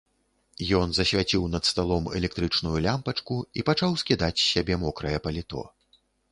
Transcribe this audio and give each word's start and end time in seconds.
Ён 0.77 0.87
засвяціў 0.97 1.45
над 1.55 1.63
сталом 1.73 2.09
электрычную 2.21 2.75
лямпачку 2.87 3.39
і 3.57 3.67
пачаў 3.71 3.91
скідаць 4.05 4.33
з 4.43 4.51
сябе 4.51 4.81
мокрае 4.89 5.17
паліто. 5.29 5.61